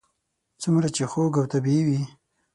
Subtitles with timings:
[0.61, 1.89] څومره چې خوږ او طبیعي و.